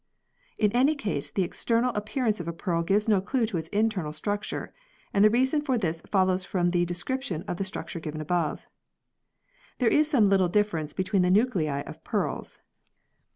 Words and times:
In 0.57 0.71
any 0.71 0.95
case 0.95 1.29
the 1.29 1.43
external 1.43 1.93
appearance 1.93 2.39
of 2.39 2.47
a 2.47 2.53
pearl 2.53 2.81
gives 2.81 3.07
no 3.07 3.21
clue 3.21 3.45
to 3.45 3.57
its 3.59 3.67
internal 3.67 4.11
structure, 4.13 4.73
and 5.13 5.23
the 5.23 5.29
reason 5.29 5.61
for 5.61 5.77
this 5.77 6.01
follows 6.01 6.43
from 6.43 6.71
the 6.71 6.85
description 6.85 7.43
of 7.43 7.57
the 7.57 7.65
structure 7.65 7.99
given 7.99 8.19
above. 8.19 8.65
There 9.77 9.89
is 9.89 10.09
some 10.09 10.27
little 10.27 10.49
difference 10.49 10.91
between 10.93 11.21
the 11.21 11.29
nuclei 11.29 11.81
of 11.81 12.03
pearls. 12.03 12.61